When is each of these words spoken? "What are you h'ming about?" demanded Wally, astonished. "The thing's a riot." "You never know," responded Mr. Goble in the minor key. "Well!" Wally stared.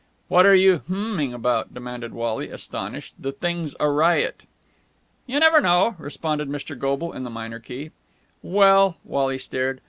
"What 0.29 0.47
are 0.47 0.55
you 0.55 0.81
h'ming 0.89 1.31
about?" 1.31 1.75
demanded 1.75 2.11
Wally, 2.11 2.49
astonished. 2.49 3.13
"The 3.19 3.31
thing's 3.33 3.75
a 3.79 3.87
riot." 3.87 4.41
"You 5.27 5.39
never 5.39 5.61
know," 5.61 5.95
responded 5.99 6.49
Mr. 6.49 6.75
Goble 6.75 7.13
in 7.13 7.23
the 7.23 7.29
minor 7.29 7.59
key. 7.59 7.91
"Well!" 8.41 8.97
Wally 9.05 9.37
stared. 9.37 9.79